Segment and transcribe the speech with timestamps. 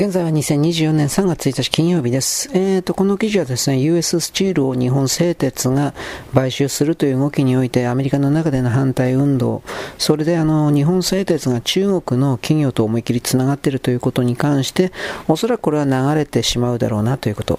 [0.00, 2.48] 現在は2024年3月1日金曜日です。
[2.54, 5.92] えーと、この記事はですね、US スチールを日本製鉄が
[6.32, 9.62] 買収するという動きにおいて、アメリカの中での反対運動、
[9.98, 14.90] それであの、日本製鉄が中国の企業と思い切りつながっているということに関して、
[15.28, 17.58] おそらくこれは流れてしまうだろうなということ。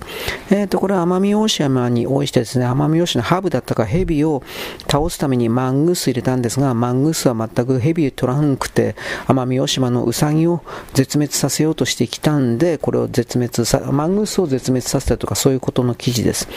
[0.49, 4.41] えーと、これは奄美大島に応じてですね、奄美大島のハブだったかヘビを
[4.89, 8.95] 倒すためにマングース入れたんですが、マングースは全くヘビ取らなくて、
[9.27, 10.63] 奄美大島のウサギを
[10.95, 16.47] 絶滅させようとしてきたんで、これを絶滅さ、マングースを絶滅させたとかそういうことの記事です。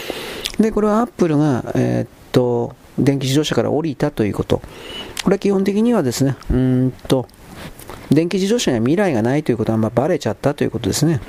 [0.58, 4.62] で、これはアップルが、えー、っと、電気自動車から降りたということ。
[5.22, 7.26] これは基本的にはですね、うんと、
[8.10, 11.20] 電気自動車には未来がないということはまあバレちゃったということですね。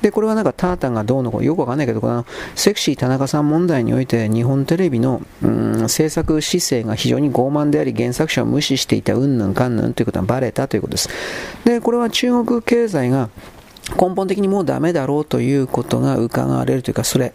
[0.00, 2.26] で、これはなんかタータンがどうのこうよくわかんないけど、この
[2.56, 11.08] セクシー田中さん問題において日本テレビのうん制作姿勢が非常に傲慢であり原作者を無視していたうんぬんかんぬんということはバレたということです。
[11.64, 13.30] で、これは中国経済が
[13.90, 17.32] 根本的にもうダメだろうということが伺われるというか、それ。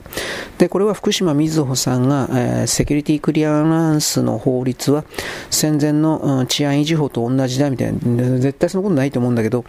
[0.57, 5.03] で、これは福島みずほさんが、えー、セキュリティクリアランスの法律は
[5.49, 9.65] 戦前の、うん、治安維持法と同じだみたいな、絶対そのことないと思うんだけど、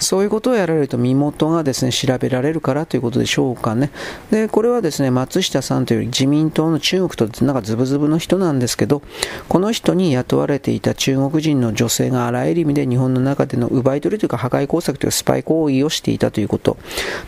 [0.00, 3.90] そういうことをやられると身元がですね、調べられるからということでしょうかね。
[4.30, 9.02] で、これはですね、松下さんという自民党の中国となんかズブズブの人なんですけど、
[9.48, 16.76] この人に雇われていた中国人の女性があらゆる意味で日本の中での奪い取りというか破壊工作というかスパイ行為をしていいたということ。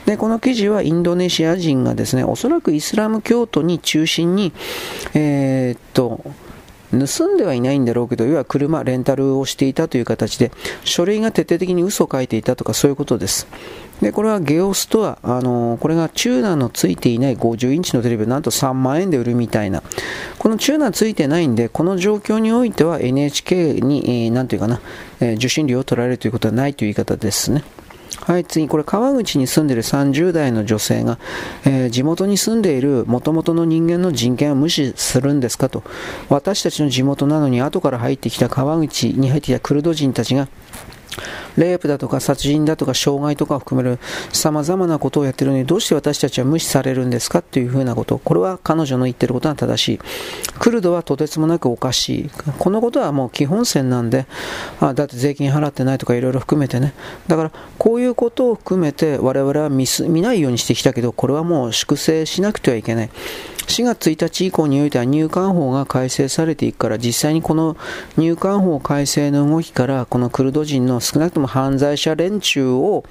[0.06, 4.52] で、この記事はインドネシア人がですね、おそらくイスラム教徒に中心に、
[5.14, 6.20] えー、っと、
[6.90, 10.52] 盗んではいないんだろうけど、要は車、レンタルをしていたという形で、
[10.84, 13.46] 書類が徹底的に嘘を書いていたとかそういうことです。
[14.00, 19.82] で、これはゲオストア、あのー、これがチューナーのついていない50インチのテレビをなんと3万円で売るみたいな。
[20.38, 24.80] このチューナーついてないんで、この状況においては NHK に、えー、なんていうかな、
[25.20, 27.64] えー、受信料を取られるということはないという言い方ですね。
[28.26, 31.16] はい、次、これ川口に住んでいる30代の女性が、
[31.64, 35.84] えー、地元に住んでいる元々の人間の人権を無視するんですかと。
[36.28, 40.48] 私たちの地元なのに後から入ってきた川口に入ってきたクルド人たちが、
[41.56, 43.98] レイプだとか殺人だとか傷害とかを含める
[44.32, 48.18] 様々なことをやってるのにどうして私たちは無視されるんですかっていうふうなこと。
[48.18, 50.00] これは彼女の言ってることは正しい。
[50.58, 52.30] クルドはとてつもなくおかしい。
[52.58, 54.26] このことはもう基本線なんで、
[54.80, 56.92] あだって税金払ってないとかいろいろ含めてね。
[57.28, 63.10] だからこういうことを含めて我々は見見ないようにしてきたけど、これはもう粛清しなくてはいけない。
[63.66, 67.76] 4月1日以降においては入管法が改正されていくから実際にこの
[68.16, 73.04] 入管法改正の動きからこのクルド人の少なくとも犯罪者連中を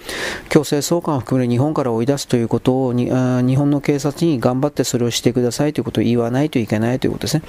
[0.49, 7.43] 強制送還を含める日本から追い出すということをに日本の警察に頑張ってそれをしてくださいということを言わないといけないということですね。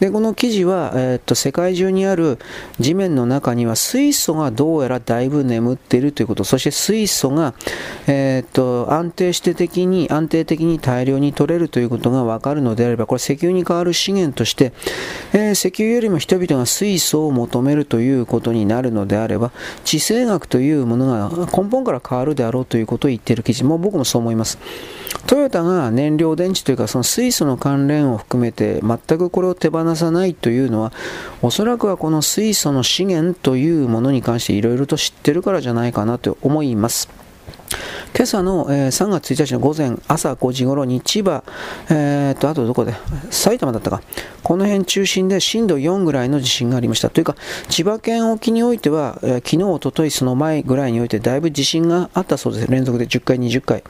[0.00, 2.38] でこの記事は、えー、っと世界中にある
[2.80, 7.54] 地面の中には水素がどうやらだいぶ眠っているということそして水素が、
[8.06, 14.72] えー、っと安定して的に安定的に大量に取れるということが分かるのであれば、これ石油に代わる資源として、
[15.32, 19.52] えー、石油よりも人々が水素を求めるということになるのであれば、
[19.84, 24.58] 地政学というものが根本から変わるであろうということを言っている記事、も僕もそう思います。
[25.26, 30.92] トヨタが燃料電池というかその水素の関連を含めて全くこれを手放さないというのは
[31.42, 37.21] おそらくはこの水素の資源というものに関していろいろと知ってるからじゃないかなと思います。
[38.14, 41.42] 今朝の、えー、3月1日の午前朝5時頃に千葉、
[41.88, 42.94] えー、とあとどこで
[43.30, 44.02] 埼玉だったか。
[44.42, 47.08] この辺中心で震度4ぐらいの地震がありました。
[47.08, 47.36] というか
[47.68, 52.70] 千葉県沖においては、えー、昨日おとといその前ぐらいにおいてだいぶ地震があったそうです。
[52.70, 53.82] 連続で10回20回。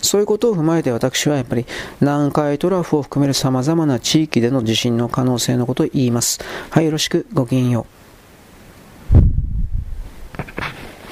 [0.00, 1.66] そういうことを踏まえて私はやっぱり
[2.00, 6.38] 南海トラフを含める様々な地域での地震の可能性のことを言います。
[6.70, 7.26] はいよろしく。
[7.32, 8.03] ごきげんよう。